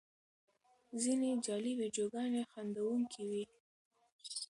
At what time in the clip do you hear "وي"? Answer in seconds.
3.29-3.43